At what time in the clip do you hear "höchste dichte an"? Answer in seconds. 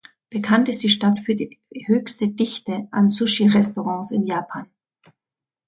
1.85-3.11